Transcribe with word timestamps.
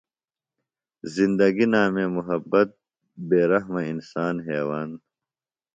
زندگیۡ 1.15 1.69
نامے 1.73 2.05
محبت 2.17 2.69
بے 3.27 3.39
رحمہ 3.51 3.81
انسان 3.93 4.35
حیون۔ 4.45 4.89